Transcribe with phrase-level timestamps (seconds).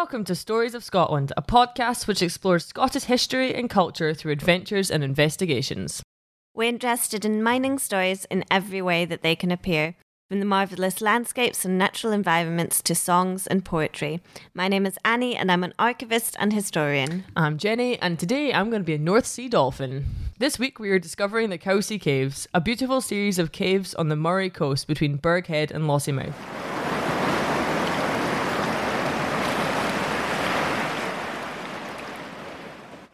[0.00, 4.92] Welcome to Stories of Scotland, a podcast which explores Scottish history and culture through adventures
[4.92, 6.04] and investigations.
[6.54, 9.96] We're interested in mining stories in every way that they can appear,
[10.28, 14.20] from the marvellous landscapes and natural environments to songs and poetry.
[14.54, 17.24] My name is Annie, and I'm an archivist and historian.
[17.34, 20.06] I'm Jenny, and today I'm going to be a North Sea dolphin.
[20.38, 24.16] This week we are discovering the Covesea Caves, a beautiful series of caves on the
[24.16, 26.77] Moray coast between Burghead and Lossiemouth.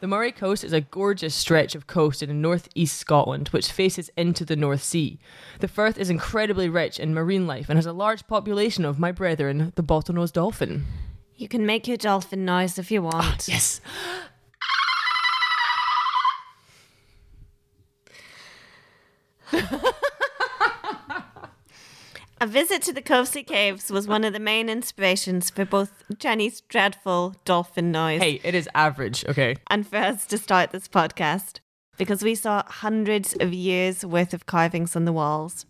[0.04, 4.44] The Moray Coast is a gorgeous stretch of coast in northeast Scotland, which faces into
[4.44, 5.18] the North Sea.
[5.60, 9.12] The firth is incredibly rich in marine life and has a large population of my
[9.12, 10.84] brethren, the bottlenose dolphin.
[11.36, 13.48] You can make your dolphin noise if you ah, want.
[13.48, 13.80] Yes.
[22.44, 26.60] A visit to the Covesea Caves was one of the main inspirations for both Jenny's
[26.60, 29.56] dreadful dolphin noise Hey, it is average, okay?
[29.70, 31.60] and for us to start this podcast
[31.96, 35.64] because we saw hundreds of years worth of carvings on the walls.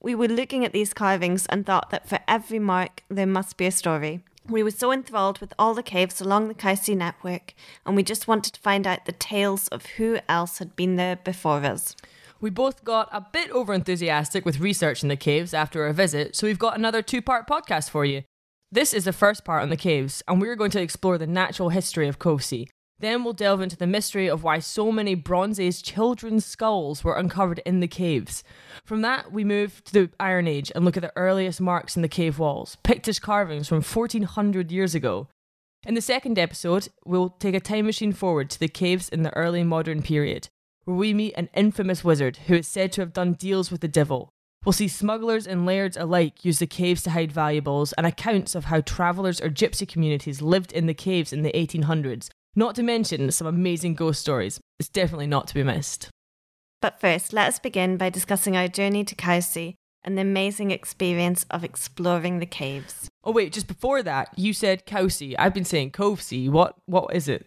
[0.00, 3.66] We were looking at these carvings and thought that for every mark there must be
[3.66, 4.20] a story.
[4.48, 7.52] We were so enthralled with all the caves along the Covesea network,
[7.84, 11.16] and we just wanted to find out the tales of who else had been there
[11.16, 11.96] before us.
[12.38, 16.58] We both got a bit overenthusiastic with researching the caves after our visit, so we've
[16.58, 18.24] got another two part podcast for you.
[18.70, 21.70] This is the first part on the caves, and we're going to explore the natural
[21.70, 22.66] history of Covesea.
[22.98, 27.16] Then we'll delve into the mystery of why so many Bronze Age children's skulls were
[27.16, 28.42] uncovered in the caves.
[28.84, 32.02] From that, we move to the Iron Age and look at the earliest marks in
[32.02, 35.28] the cave walls, Pictish carvings from 1400 years ago.
[35.86, 39.34] In the second episode, we'll take a time machine forward to the caves in the
[39.36, 40.48] early modern period,
[40.86, 43.88] where we meet an infamous wizard who is said to have done deals with the
[43.88, 44.30] devil.
[44.64, 48.66] We'll see smugglers and lairds alike use the caves to hide valuables and accounts of
[48.66, 53.30] how travellers or gypsy communities lived in the caves in the 1800s, not to mention
[53.32, 54.60] some amazing ghost stories.
[54.78, 56.08] It's definitely not to be missed.
[56.80, 59.74] But first, let us begin by discussing our journey to Cowsey
[60.04, 63.08] and the amazing experience of exploring the caves.
[63.24, 65.34] Oh wait, just before that, you said Cowsey.
[65.36, 66.48] I've been saying Covesey.
[66.48, 67.44] What what is it?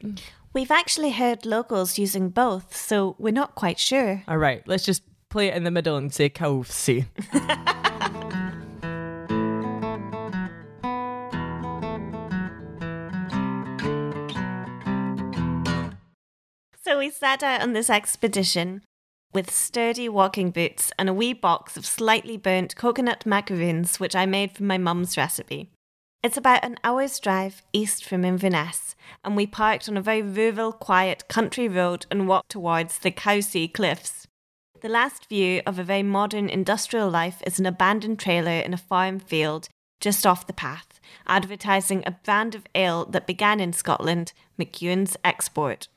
[0.51, 4.23] We've actually heard locals using both, so we're not quite sure.
[4.27, 7.05] All right, let's just play it in the middle and say Covesey.
[16.81, 18.81] So we set out on this expedition
[19.31, 24.25] with sturdy walking boots and a wee box of slightly burnt coconut macaroons, which I
[24.25, 25.69] made from my mum's recipe.
[26.21, 28.93] It's about an hour's drive east from Inverness,
[29.23, 33.73] and we parked on a very rural, quiet country road and walked towards the Covesea
[33.73, 34.27] Cliffs.
[34.81, 38.77] The last view of a very modern industrial life is an abandoned trailer in a
[38.77, 39.69] farm field
[40.01, 45.87] just off the path, advertising a brand of ale that began in Scotland, McEwan's Export.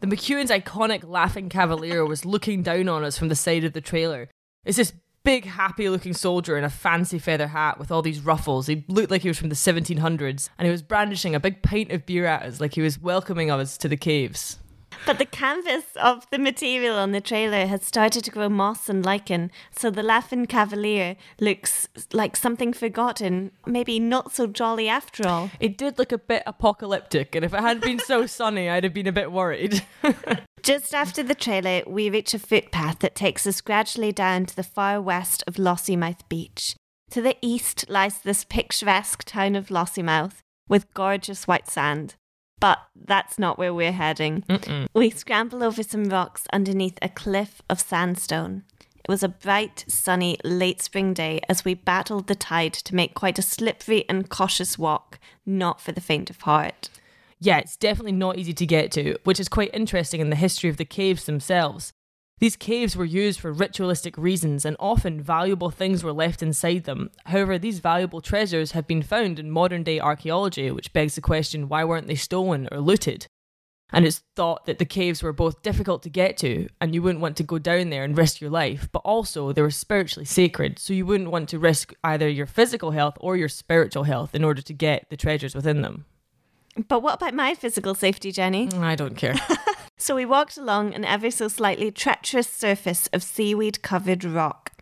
[0.00, 3.80] The McEwan's iconic laughing cavalier was looking down on us from the side of the
[3.80, 4.30] trailer.
[4.64, 8.66] It's this big, happy looking soldier in a fancy feather hat with all these ruffles.
[8.66, 11.92] He looked like he was from the 1700s, and he was brandishing a big pint
[11.92, 14.58] of beer at us like he was welcoming us to the caves.
[15.06, 19.04] But the canvas of the material on the trailer has started to grow moss and
[19.04, 25.50] lichen, so the Laughing Cavalier looks like something forgotten, maybe not so jolly after all.
[25.58, 28.94] It did look a bit apocalyptic, and if it hadn't been so sunny, I'd have
[28.94, 29.82] been a bit worried.
[30.62, 34.62] Just after the trailer, we reach a footpath that takes us gradually down to the
[34.62, 36.76] far west of Lossiemouth Beach.
[37.10, 42.14] To the east lies this picturesque town of Lossiemouth with gorgeous white sand.
[42.60, 44.42] but that's not where we're heading.
[44.42, 44.86] Mm-mm.
[44.94, 48.64] We scramble over some rocks underneath a cliff of sandstone.
[49.02, 53.14] It was a bright, sunny, late spring day as we battled the tide to make
[53.14, 56.90] quite a slippery and cautious walk, not for the faint of heart.
[57.40, 60.68] Yeah, it's definitely not easy to get to, which is quite interesting in the history
[60.68, 61.92] of the caves themselves.
[62.38, 67.10] These caves were used for ritualistic reasons, and often valuable things were left inside them.
[67.26, 71.68] However, these valuable treasures have been found in modern day archaeology, which begs the question
[71.68, 73.26] why weren't they stolen or looted?
[73.92, 77.20] And it's thought that the caves were both difficult to get to, and you wouldn't
[77.20, 80.78] want to go down there and risk your life, but also they were spiritually sacred,
[80.78, 84.44] so you wouldn't want to risk either your physical health or your spiritual health in
[84.44, 86.04] order to get the treasures within them.
[86.88, 88.68] But what about my physical safety, Jenny?
[88.74, 89.34] I don't care.
[89.96, 94.72] so we walked along an ever so slightly treacherous surface of seaweed covered rock.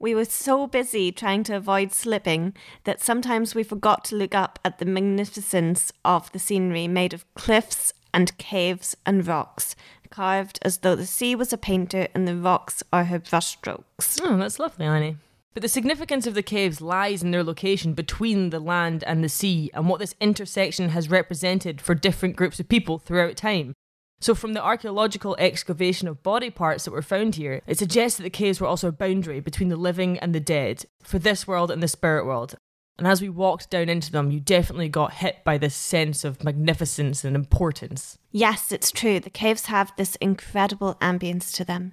[0.00, 2.54] We were so busy trying to avoid slipping
[2.84, 7.32] that sometimes we forgot to look up at the magnificence of the scenery made of
[7.34, 9.74] cliffs and caves and rocks,
[10.10, 14.20] carved as though the sea was a painter and the rocks are her brushstrokes.
[14.22, 15.16] Oh, that's lovely, Annie.
[15.54, 19.28] But the significance of the caves lies in their location between the land and the
[19.28, 23.74] sea and what this intersection has represented for different groups of people throughout time.
[24.20, 28.24] So, from the archaeological excavation of body parts that were found here, it suggests that
[28.24, 31.70] the caves were also a boundary between the living and the dead, for this world
[31.70, 32.56] and the spirit world.
[32.98, 36.42] And as we walked down into them, you definitely got hit by this sense of
[36.42, 38.18] magnificence and importance.
[38.32, 39.20] Yes, it's true.
[39.20, 41.92] The caves have this incredible ambience to them.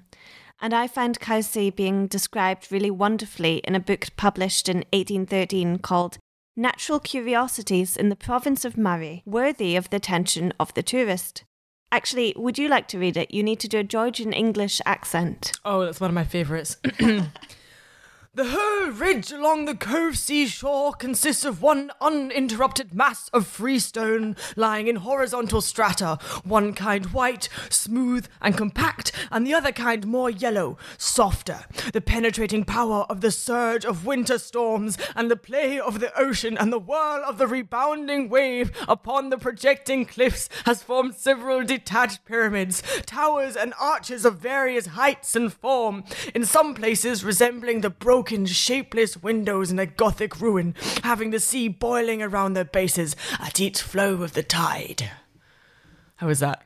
[0.61, 6.17] And I found Covesea being described really wonderfully in a book published in 1813 called
[6.55, 11.43] Natural Curiosities in the Province of Moray, worthy of the attention of the tourist.
[11.91, 13.33] Actually, would you like to read it?
[13.33, 15.51] You need to do a Georgian English accent.
[15.65, 16.77] Oh, that's one of my favourites.
[18.35, 24.87] The whole ridge along the Covesea shore consists of one uninterrupted mass of freestone lying
[24.87, 30.77] in horizontal strata, one kind white, smooth, and compact, and the other kind more yellow,
[30.97, 31.61] softer.
[31.93, 36.57] The penetrating power of the surge of winter storms, and the play of the ocean,
[36.57, 42.25] and the whirl of the rebounding wave upon the projecting cliffs has formed several detached
[42.25, 46.03] pyramids, towers, and arches of various heights and form,
[46.33, 50.73] in some places resembling the broken broken, shapeless windows in a Gothic ruin,
[51.03, 55.11] having the sea boiling around their bases at each flow of the tide.
[56.15, 56.65] How was that?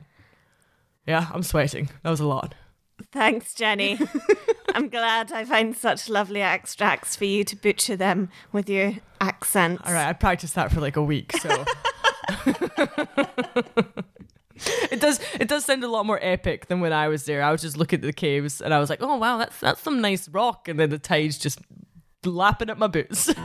[1.06, 1.90] Yeah, I'm sweating.
[2.02, 2.54] That was a lot.
[3.12, 3.98] Thanks, Jenny.
[4.74, 9.82] I'm glad I find such lovely extracts for you to butcher them with your accents.
[9.84, 11.66] All right, I practiced that for like a week, so.
[14.90, 17.42] it does it does sound a lot more epic than when I was there.
[17.42, 19.80] I was just looking at the caves and I was like, oh wow, that's that's
[19.80, 21.60] some nice rock, and then the tide's just
[22.24, 23.32] lapping at my boots.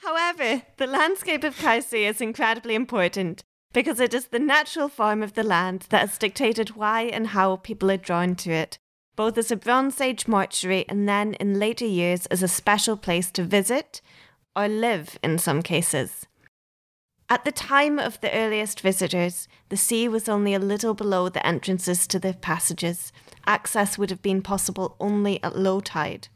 [0.00, 5.34] However, the landscape of Covesea is incredibly important because it is the natural form of
[5.34, 8.78] the land that has dictated why and how people are drawn to it
[9.16, 13.30] both as a Bronze Age mortuary and then in later years as a special place
[13.32, 14.00] to visit
[14.56, 16.26] or live in some cases.
[17.28, 21.46] At the time of the earliest visitors, the sea was only a little below the
[21.46, 23.10] entrances to the passages.
[23.46, 26.28] Access would have been possible only at low tide.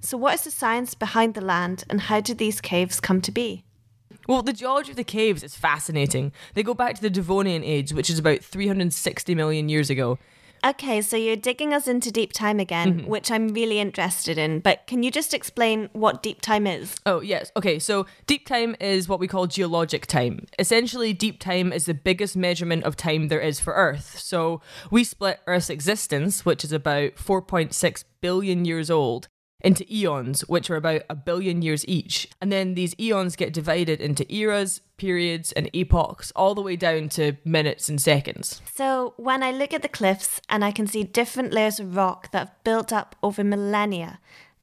[0.00, 3.32] So, what is the science behind the land, and how did these caves come to
[3.32, 3.64] be?
[4.28, 6.32] Well, the geology of the caves is fascinating.
[6.52, 10.18] They go back to the Devonian age, which is about 360 million years ago,
[10.64, 13.10] Okay, so you're digging us into deep time again, mm-hmm.
[13.10, 14.60] which I'm really interested in.
[14.60, 16.96] But can you just explain what deep time is?
[17.04, 17.52] Oh, yes.
[17.54, 20.46] Okay, so deep time is what we call geologic time.
[20.58, 24.18] Essentially, deep time is the biggest measurement of time there is for Earth.
[24.18, 29.28] So we split Earth's existence, which is about 4.6 billion years old,
[29.64, 32.28] into eons, which are about a billion years each.
[32.40, 37.08] And then these eons get divided into eras, periods, and epochs, all the way down
[37.10, 38.60] to minutes and seconds.
[38.72, 42.30] So when I look at the cliffs and I can see different layers of rock
[42.32, 44.20] that have built up over millennia,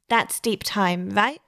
[0.08, 1.40] that's deep time, right?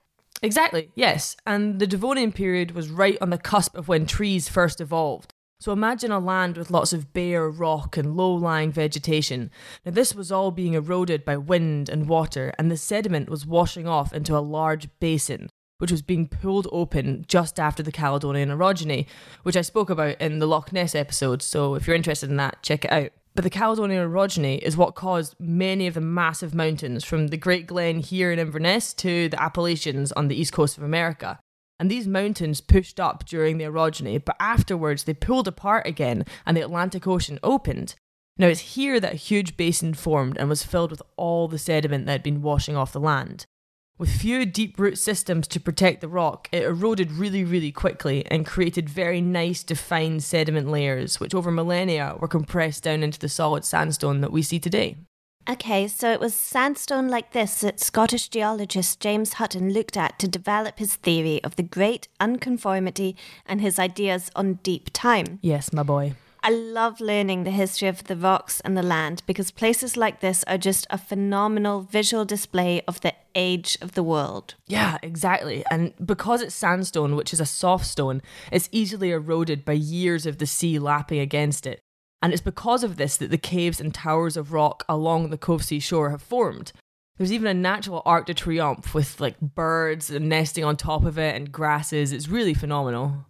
[0.43, 1.37] Exactly, yes.
[1.47, 5.34] And the Devonian period was right on the cusp of when trees first evolved.
[5.61, 9.51] So imagine a land with lots of bare rock and low lying vegetation.
[9.85, 13.89] Now, this was all being eroded by wind and water, and the sediment was washing
[13.89, 19.07] off into a large basin, which was being pulled open just after the Caledonian orogeny,
[19.43, 21.41] which I spoke about in the Loch Ness episode.
[21.41, 23.13] So if you're interested in that, check it out.
[23.35, 27.67] But the Caledonian orogeny is what caused many of the massive mountains from the Great
[27.67, 31.41] Glen here in Inverness to the Appalachians on the east coast of America.
[31.85, 36.57] And these mountains pushed up during the orogeny, but afterwards they pulled apart again and
[36.57, 37.95] the Atlantic Ocean opened.
[38.39, 42.07] Now, it's here that a huge basin formed and was filled with all the sediment
[42.07, 43.45] that had been washing off the land.
[43.99, 48.47] With few deep root systems to protect the rock, it eroded really, really quickly and
[48.47, 53.63] created very nice, defined sediment layers, which over millennia were compressed down into the solid
[53.63, 54.97] sandstone that we see today.
[55.49, 60.27] Okay, so it was sandstone like this that Scottish geologist James Hutton looked at to
[60.27, 65.39] develop his theory of the great unconformity and his ideas on deep time.
[65.43, 66.15] Yes, my boy.
[66.43, 70.45] I love learning the history of the rocks and the land because places like this
[70.45, 74.55] are just a phenomenal visual display of the age of the world.
[74.67, 75.65] Yeah, exactly.
[75.71, 80.39] And because it's sandstone, which is a soft stone, it's easily eroded by years of
[80.39, 81.84] the sea lapping against it.
[82.25, 85.83] And it's because of this that the caves and towers of rock along the Covesea
[85.83, 86.73] shore have formed.
[87.19, 91.37] There's even a natural Arc de Triomphe with like birds nesting on top of it
[91.37, 92.13] and grasses.
[92.13, 93.27] It's really phenomenal.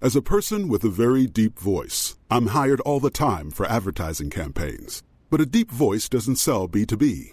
[0.00, 4.30] As a person with a very deep voice, I'm hired all the time for advertising
[4.30, 5.02] campaigns.
[5.28, 7.32] But a deep voice doesn't sell B2B,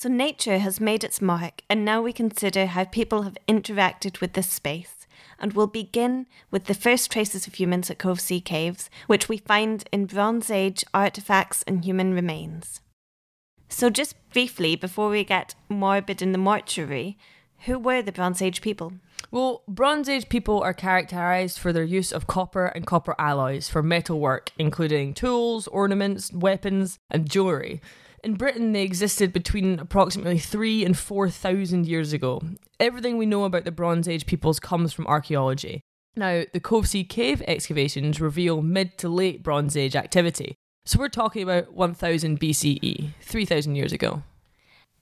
[0.00, 4.34] So nature has made its mark, and now we consider how people have interacted with
[4.34, 5.08] this space.
[5.40, 9.82] And we'll begin with the first traces of humans at Covesea Caves, which we find
[9.90, 12.80] in Bronze Age artifacts and human remains.
[13.68, 17.18] So, just briefly, before we get morbid in the mortuary,
[17.64, 18.92] who were the Bronze Age people?
[19.32, 23.82] Well, Bronze Age people are characterized for their use of copper and copper alloys for
[23.82, 27.80] metalwork, including tools, ornaments, weapons, and jewellery.
[28.24, 32.42] In Britain, they existed between approximately three and 4,000 years ago.
[32.80, 35.82] Everything we know about the Bronze Age peoples comes from archaeology.
[36.16, 40.56] Now, the Covesea cave excavations reveal mid to late Bronze Age activity.
[40.84, 44.22] So we're talking about 1000 BCE, 3,000 years ago.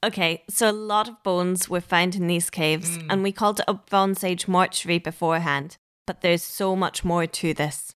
[0.05, 3.07] Okay, so a lot of bones were found in these caves, mm.
[3.09, 7.55] and we called it a Bronze Age mortuary beforehand, but there's so much more to
[7.55, 7.93] this.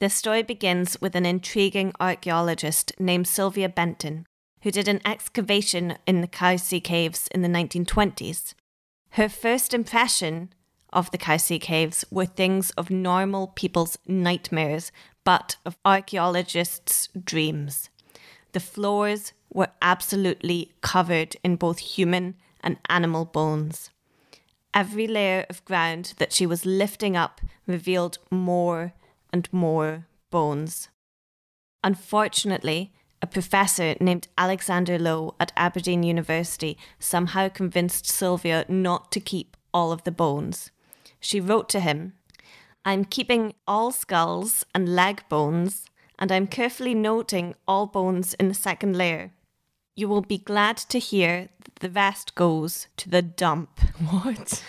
[0.00, 4.26] The story begins with an intriguing archaeologist named Sylvia Benton,
[4.64, 8.54] who did an excavation in the Covesea caves in the 1920s.
[9.10, 10.54] Her first impression
[10.90, 14.90] of the Covesea caves were things of normal people's nightmares,
[15.22, 17.90] but of archaeologists' dreams.
[18.52, 23.90] The floors were absolutely covered in both human and animal bones.
[24.72, 28.94] Every layer of ground that she was lifting up revealed more
[29.30, 30.88] and more bones.
[31.82, 32.94] Unfortunately,
[33.24, 39.92] a professor named Alexander Low at Aberdeen University somehow convinced Sylvia not to keep all
[39.92, 40.70] of the bones.
[41.20, 42.12] She wrote to him,
[42.84, 45.86] I'm keeping all skulls and leg bones,
[46.18, 49.32] and I'm carefully noting all bones in the second layer.
[49.96, 53.80] You will be glad to hear that the rest goes to the dump.
[54.10, 54.62] What?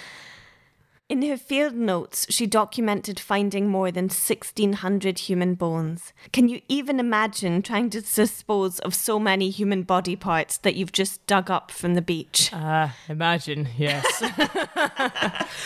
[1.07, 6.13] In her field notes, she documented finding more than 1,600 human bones.
[6.33, 10.91] Can you even imagine trying to dispose of so many human body parts that you've
[10.91, 12.51] just dug up from the beach?
[12.65, 14.19] Uh, imagine, yes.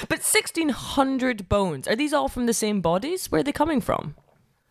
[0.10, 1.88] but 1,600 bones.
[1.88, 3.32] Are these all from the same bodies?
[3.32, 4.16] Where are they coming from?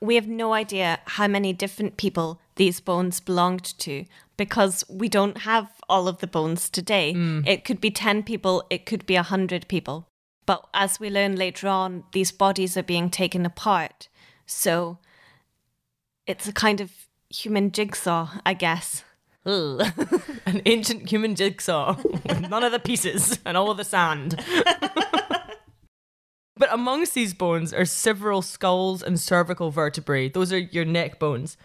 [0.00, 4.04] We have no idea how many different people these bones belonged to
[4.36, 7.14] because we don't have all of the bones today.
[7.46, 10.07] It could be 10 people, it could be 100 people.
[10.48, 14.08] But as we learn later on, these bodies are being taken apart.
[14.46, 14.96] So
[16.26, 16.90] it's a kind of
[17.28, 19.04] human jigsaw, I guess.
[19.44, 24.42] An ancient human jigsaw with none of the pieces and all of the sand.
[26.56, 30.30] but amongst these bones are several skulls and cervical vertebrae.
[30.30, 31.58] Those are your neck bones.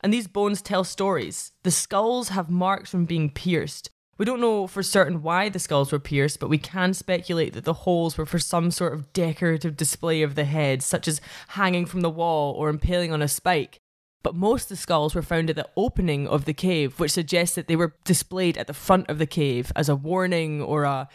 [0.00, 1.50] And these bones tell stories.
[1.64, 5.92] The skulls have marks from being pierced, We don't know for certain why the skulls
[5.92, 9.76] were pierced, but we can speculate that the holes were for some sort of decorative
[9.76, 13.78] display of the head, such as hanging from the wall or impaling on a spike.
[14.24, 17.54] But most of the skulls were found at the opening of the cave, which suggests
[17.54, 21.08] that they were displayed at the front of the cave as a warning or a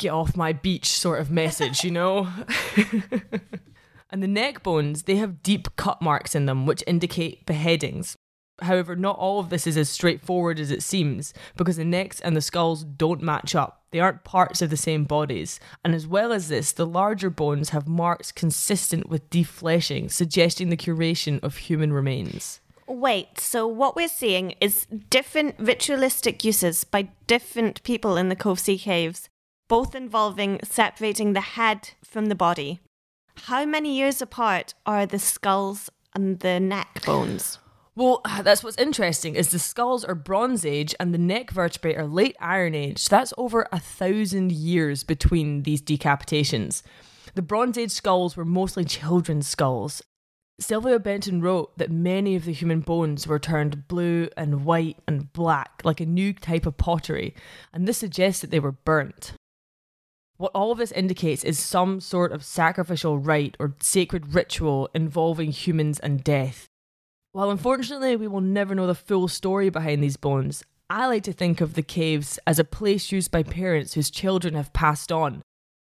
[0.00, 2.28] get off my beach sort of message, you know?
[4.10, 8.16] and the neck bones, they have deep cut marks in them, which indicate beheadings.
[8.62, 12.36] However, not all of this is as straightforward as it seems, because the necks and
[12.36, 13.82] the skulls don't match up.
[13.90, 15.58] They aren't parts of the same bodies.
[15.84, 20.76] And as well as this, the larger bones have marks consistent with defleshing, suggesting the
[20.76, 22.60] curation of human remains.
[22.86, 28.80] Wait, so what we're seeing is different ritualistic uses by different people in the Covesea
[28.80, 29.28] caves,
[29.68, 32.80] both involving separating the head from the body.
[33.44, 37.59] How many years apart are the skulls and the neck bones?
[37.94, 42.06] Well, that's what's interesting is the skulls are Bronze Age and the neck vertebrae are
[42.06, 42.98] late Iron Age.
[42.98, 46.82] So that's over a thousand years between these decapitations.
[47.34, 50.02] The Bronze Age skulls were mostly children's skulls.
[50.60, 55.32] Sylvia Benton wrote that many of the human bones were turned blue and white and
[55.32, 57.34] black, like a new type of pottery,
[57.72, 59.32] and this suggests that they were burnt.
[60.36, 65.50] What all of this indicates is some sort of sacrificial rite or sacred ritual involving
[65.50, 66.69] humans and death.
[67.32, 71.32] While unfortunately we will never know the full story behind these bones, I like to
[71.32, 75.42] think of the caves as a place used by parents whose children have passed on.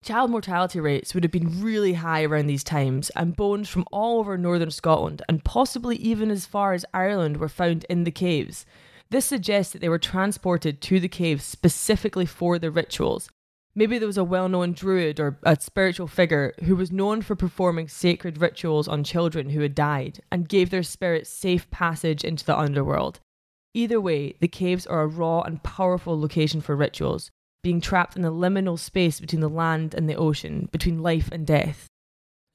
[0.03, 4.19] Child mortality rates would have been really high around these times, and bones from all
[4.19, 8.65] over northern Scotland and possibly even as far as Ireland were found in the caves.
[9.11, 13.29] This suggests that they were transported to the caves specifically for the rituals,
[13.79, 17.37] Maybe there was a well known druid or a spiritual figure who was known for
[17.37, 22.47] performing sacred rituals on children who had died and gave their spirits safe passage into
[22.47, 23.21] the underworld.
[23.75, 27.31] Either way, the caves are a raw and powerful location for rituals,
[27.63, 31.47] being trapped in the liminal space between the land and the ocean, between life and
[31.47, 31.87] death.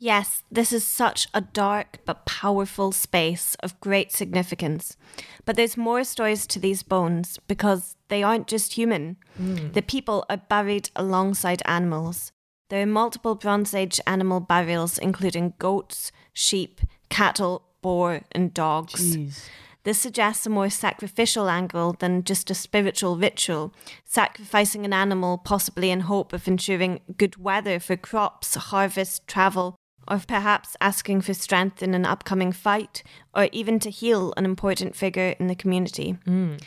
[0.04, 4.98] Yes, this is such a dark but powerful space of great significance.
[5.46, 9.18] But there's more stories to these bones because they aren't just human.
[9.40, 9.74] Mm.
[9.74, 12.32] The people are buried alongside animals.
[12.70, 19.16] There are multiple Bronze Age animal burials, including goats, sheep, cattle, boar, and dogs.
[19.16, 19.44] Jeez.
[19.84, 23.72] This suggests a more sacrificial angle than just a spiritual ritual,
[24.04, 29.76] sacrificing an animal possibly in hope of ensuring good weather for crops, harvest, travel,
[30.08, 34.96] or perhaps asking for strength in an upcoming fight, or even to heal an important
[34.96, 36.18] figure in the community.
[36.26, 36.62] Mm.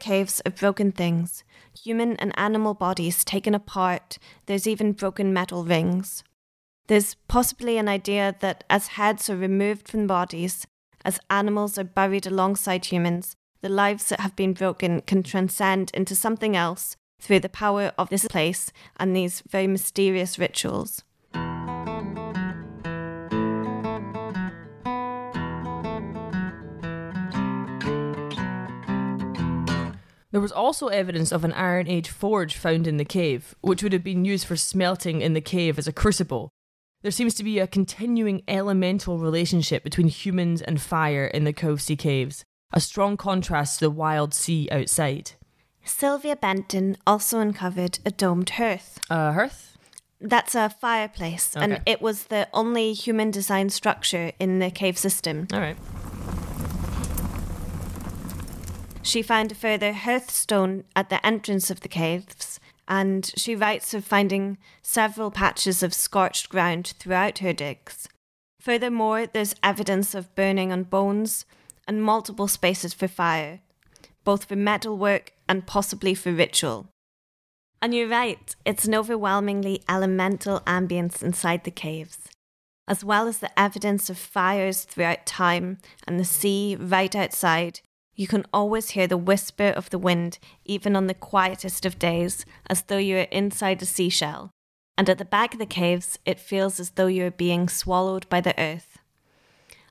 [0.00, 1.44] Caves of broken things,
[1.84, 6.24] human and animal bodies taken apart, there's even broken metal rings.
[6.88, 10.66] There's possibly an idea that as heads are removed from bodies,
[11.04, 16.14] as animals are buried alongside humans, the lives that have been broken can transcend into
[16.14, 21.02] something else through the power of this place and these very mysterious rituals.
[30.36, 33.94] There was also evidence of an Iron Age forge found in the cave, which would
[33.94, 36.50] have been used for smelting in the cave as a crucible.
[37.00, 41.98] There seems to be a continuing elemental relationship between humans and fire in the Covesea
[41.98, 45.32] caves, a strong contrast to the wild sea outside.
[45.86, 49.00] Sylvia Benton also uncovered a domed hearth.
[49.08, 49.78] A hearth?
[50.20, 51.64] That's a fireplace, okay.
[51.64, 55.48] and it was the only human designed structure in the cave system.
[55.50, 55.78] All right.
[59.06, 64.04] She found a further hearthstone at the entrance of the caves, and she writes of
[64.04, 68.08] finding several patches of scorched ground throughout her digs.
[68.60, 71.44] Furthermore, there's evidence of burning on bones
[71.86, 73.60] and multiple spaces for fire,
[74.24, 76.88] both for metalwork and possibly for ritual.
[77.80, 82.26] And you're right, it's an overwhelmingly elemental ambience inside the caves,
[82.88, 87.82] as well as the evidence of fires throughout time and the sea right outside
[88.16, 92.44] you can always hear the whisper of the wind, even on the quietest of days,
[92.68, 94.50] as though you are inside a seashell.
[94.98, 98.28] And at the back of the caves, it feels as though you are being swallowed
[98.28, 98.98] by the earth.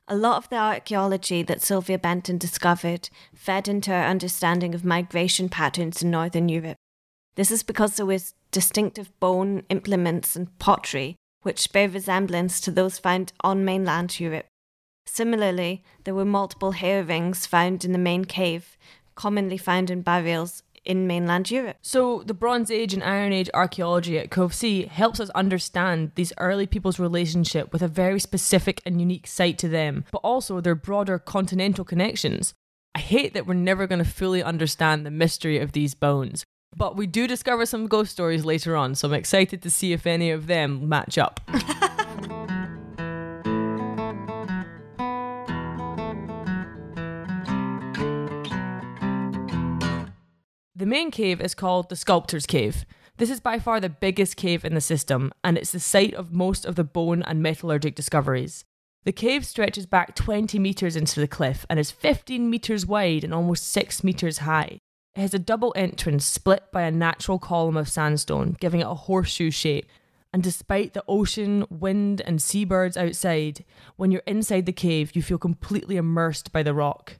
[0.08, 5.48] A lot of the archaeology that Sylvia Benton discovered fed into her understanding of migration
[5.48, 6.76] patterns in Northern Europe.
[7.36, 12.98] This is because there was distinctive bone implements and pottery which bear resemblance to those
[12.98, 14.46] found on mainland Europe.
[15.06, 18.76] Similarly, there were multiple hair rings found in the main cave,
[19.14, 21.76] commonly found in burials in mainland Europe.
[21.82, 26.66] So, the Bronze Age and Iron Age archaeology at Covesea helps us understand these early
[26.66, 31.18] people's relationship with a very specific and unique site to them, but also their broader
[31.18, 32.54] continental connections.
[32.94, 36.44] I hate that we're never going to fully understand the mystery of these bones.
[36.74, 40.06] But we do discover some ghost stories later on, so I'm excited to see if
[40.06, 41.40] any of them match up.
[50.96, 52.86] main cave is called the Sculptor's Cave.
[53.18, 56.32] This is by far the biggest cave in the system, and it's the site of
[56.32, 58.64] most of the bone and metallurgic discoveries.
[59.04, 63.34] The cave stretches back 20 metres into the cliff and is 15 metres wide and
[63.34, 64.78] almost 6 metres high.
[65.14, 68.94] It has a double entrance split by a natural column of sandstone, giving it a
[68.94, 69.90] horseshoe shape.
[70.32, 75.36] And despite the ocean, wind, and seabirds outside, when you're inside the cave, you feel
[75.36, 77.18] completely immersed by the rock.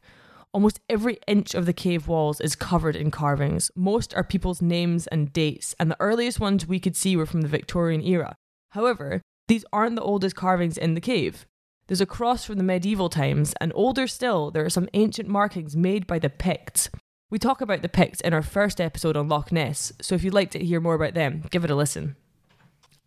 [0.57, 3.71] Almost every inch of the cave walls is covered in carvings.
[3.77, 7.42] Most are people's names and dates, and the earliest ones we could see were from
[7.42, 8.37] the Victorian era.
[8.71, 11.45] However, these aren't the oldest carvings in the cave.
[11.87, 15.77] There's a cross from the medieval times, and older still, there are some ancient markings
[15.77, 16.88] made by the Picts.
[17.29, 20.33] We talk about the Picts in our first episode on Loch Ness, so if you'd
[20.33, 22.16] like to hear more about them, give it a listen.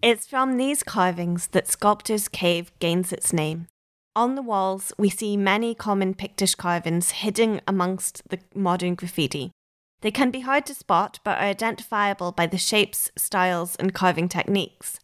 [0.03, 3.65] It's from these carvings that Sculptor's Cave gains its name.
[4.19, 9.51] On the walls, we see many common Pictish carvings hidden amongst the modern graffiti.
[10.01, 14.27] They can be hard to spot but are identifiable by the shapes, styles, and carving
[14.27, 14.99] techniques.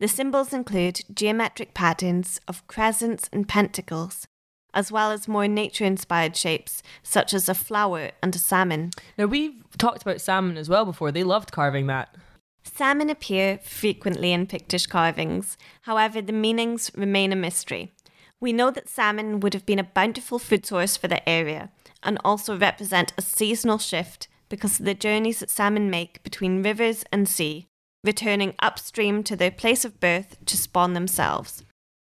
[0.00, 4.26] The symbols include geometric patterns of crescents and pentacles,
[4.74, 8.90] as well as more nature inspired shapes such as a flower and a salmon.
[9.16, 12.16] Now, we've talked about salmon as well before, they loved carving that.
[12.64, 17.92] Salmon appear frequently in Pictish carvings, however, the meanings remain a mystery.
[18.40, 21.70] We know that salmon would have been a bountiful food source for the area
[22.02, 27.04] and also represent a seasonal shift because of the journeys that salmon make between rivers
[27.12, 27.66] and sea,
[28.02, 31.64] returning upstream to their place of birth to spawn themselves.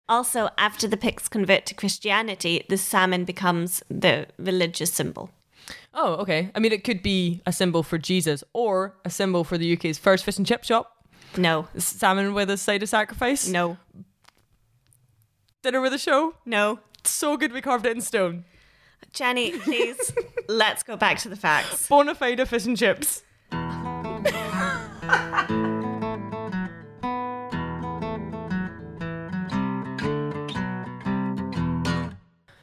[0.09, 5.31] Also, after the Picts convert to Christianity, the salmon becomes the religious symbol.
[5.95, 6.51] Oh, okay.
[6.55, 9.97] I mean, it could be a symbol for Jesus or a symbol for the UK's
[9.97, 11.07] first fish and chip shop.
[11.39, 11.69] No.
[11.79, 13.49] Salmon with a side of sacrifice.
[13.49, 13.79] No.
[15.65, 16.35] Dinner with a show.
[16.45, 16.81] No.
[17.05, 18.45] So good we carved it in stone.
[19.13, 20.13] Jenny, please,
[20.49, 21.89] let's go back to the facts.
[21.89, 23.23] Bona fide fish and chips.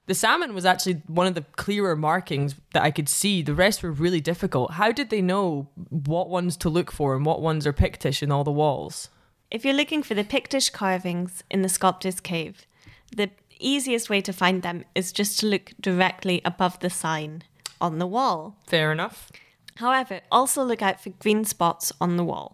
[0.05, 3.41] The salmon was actually one of the clearer markings that I could see.
[3.41, 4.73] The rest were really difficult.
[4.73, 8.31] How did they know what ones to look for and what ones are Pictish in
[8.31, 9.09] all the walls?
[9.49, 12.67] If you're looking for the Pictish carvings in the sculptor's cave,
[13.15, 17.43] the easiest way to find them is just to look directly above the sign
[17.79, 18.57] on the wall.
[18.67, 19.31] Fair enough.
[19.75, 22.53] However, also look out for green spots on the wall.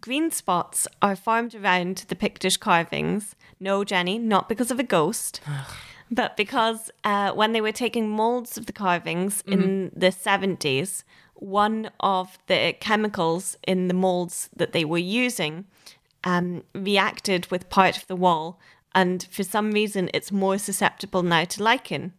[0.00, 3.34] Green spots are formed around the Pictish carvings.
[3.58, 5.40] No, Jenny, not because of a ghost,
[6.10, 11.02] but because uh, when they were taking molds of the carvings in the 70s,
[11.34, 15.66] one of the chemicals in the molds that they were using
[16.22, 18.60] um, reacted with part of the wall,
[18.94, 22.12] and for some reason, it's more susceptible now to lichen.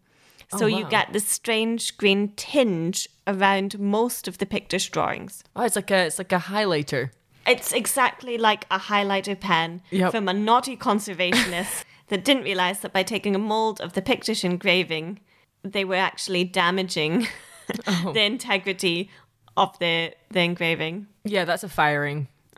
[0.53, 0.89] Oh, so you wow.
[0.89, 5.43] get this strange green tinge around most of the Pictish drawings.
[5.55, 7.11] Oh, it's like a it's like a highlighter.
[7.47, 10.11] It's exactly like a highlighter pen Yep.
[10.11, 14.43] from a naughty conservationist that didn't realize that by taking a mold of the Pictish
[14.43, 15.19] engraving,
[15.63, 17.27] they were actually damaging
[17.87, 18.11] Oh.
[18.13, 19.09] the integrity
[19.55, 21.07] of the the engraving.
[21.23, 22.27] Yeah, that's a firing.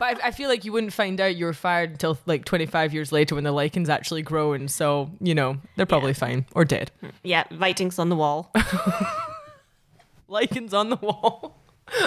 [0.00, 2.94] but I, I feel like you wouldn't find out you were fired until like 25
[2.94, 4.66] years later when the lichens actually grown.
[4.66, 6.90] So, you know, they're probably fine or dead.
[7.22, 8.50] Yeah, writings on the wall.
[10.28, 11.58] Lichens on the wall.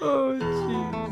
[0.00, 1.07] oh, jeez.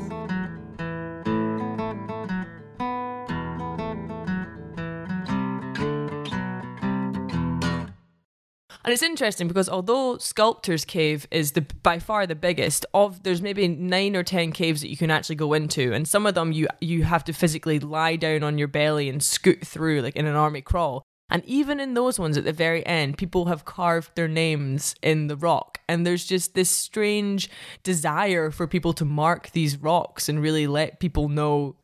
[8.86, 13.42] And it's interesting because although Sculptor's Cave is the by far the biggest of there's
[13.42, 16.52] maybe 9 or 10 caves that you can actually go into and some of them
[16.52, 20.24] you you have to physically lie down on your belly and scoot through like in
[20.24, 21.02] an army crawl.
[21.28, 25.26] And even in those ones at the very end, people have carved their names in
[25.26, 25.80] the rock.
[25.88, 27.50] And there's just this strange
[27.82, 31.74] desire for people to mark these rocks and really let people know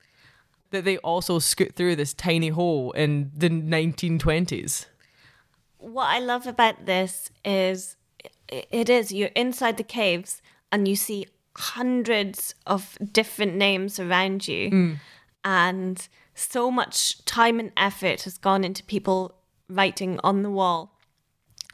[0.71, 4.87] that they also scoot through this tiny hole in the 1920s.
[5.83, 7.97] What I love about this is
[8.49, 14.71] it is you're inside the caves and you see hundreds of different names around you.
[14.71, 14.97] Mm.
[15.45, 19.35] And so much time and effort has gone into people
[19.69, 20.99] writing on the wall.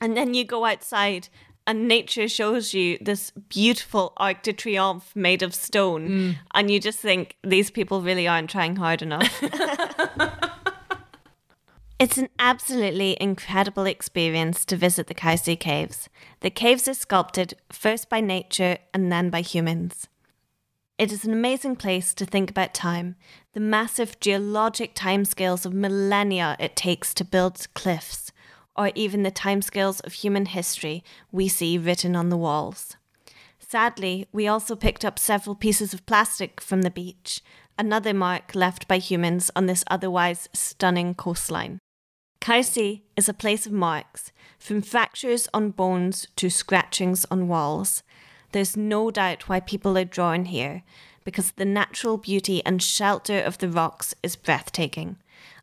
[0.00, 1.28] And then you go outside
[1.66, 6.08] and nature shows you this beautiful arc de triomphe made of stone.
[6.08, 6.36] Mm.
[6.54, 9.42] And you just think these people really aren't trying hard enough
[12.00, 16.08] It's an absolutely incredible experience to visit the Covesea Caves.
[16.42, 20.06] The caves are sculpted first by nature and then by humans.
[20.96, 23.16] It is an amazing place to think about time,
[23.52, 28.30] the massive geologic timescales of millennia it takes to build cliffs,
[28.76, 32.96] or even the timescales of human history we see written on the walls.
[33.58, 37.42] Sadly, we also picked up several pieces of plastic from the beach,
[37.76, 41.80] another mark left by humans on this otherwise stunning coastline.
[42.40, 48.02] Covesea is a place of marks, from fractures on bones to scratchings on walls.
[48.52, 50.82] There's no doubt why people are drawn here,
[51.24, 55.16] because the natural beauty and shelter of the rocks is breathtaking.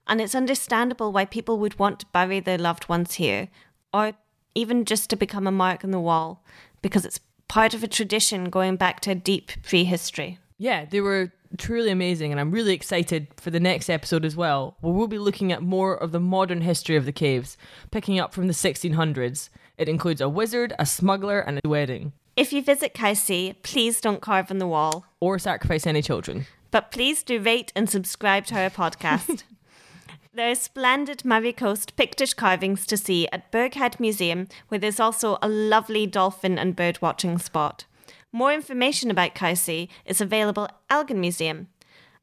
[0.05, 3.49] And it's understandable why people would want to bury their loved ones here,
[3.93, 4.13] or
[4.53, 6.43] even just to become a mark on the wall,
[6.81, 10.37] because it's part of a tradition going back to a deep prehistory.
[10.57, 14.77] Yeah, they were truly amazing, and I'm really excited for the next episode as well,
[14.81, 17.57] where we'll be looking at more of the modern history of the caves,
[17.91, 19.49] picking up from the 1600s.
[19.77, 22.13] It includes a wizard, a smuggler, and a wedding.
[22.35, 25.05] If you visit Covesea, please don't carve on the wall.
[25.19, 26.45] Or sacrifice any children.
[26.69, 29.43] But please do rate and subscribe to our podcast.
[30.33, 35.37] there are splendid Moray Coast pictish carvings to see at Burghead Museum, where there's also
[35.41, 37.85] a lovely dolphin and bird watching spot.
[38.35, 41.69] More information about Covesea is available at Elgin Museum.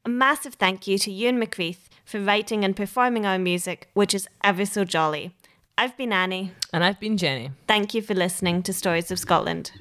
[0.05, 4.27] A massive thank you to Ewan McCreath for writing and performing our music, which is
[4.43, 5.33] ever so jolly.
[5.75, 6.51] I've been Annie.
[6.71, 7.49] And I've been Jenny.
[7.67, 9.71] Thank you for listening to Stories of Scotland.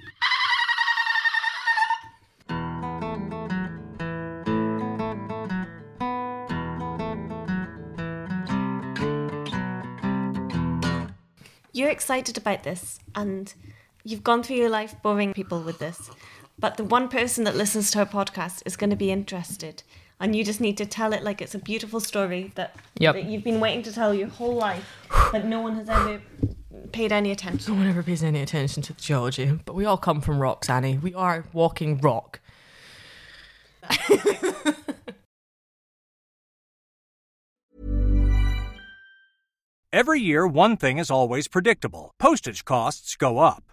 [11.74, 13.52] You're excited about this, and
[14.04, 16.10] you've gone through your life boring people with this,
[16.58, 19.82] but the one person that listens to our podcast is going to be interested.
[20.20, 23.14] And you just need to tell it like it's a beautiful story that, Yep.
[23.14, 24.84] that you've been waiting to tell your whole life,
[25.32, 26.20] but no one has ever
[26.92, 27.72] paid any attention.
[27.74, 30.70] No one ever pays any attention to the geology, but we all come from rocks,
[30.70, 30.98] Annie.
[30.98, 32.40] We are walking rock.
[39.92, 43.71] Every year, one thing is always predictable postage costs go up.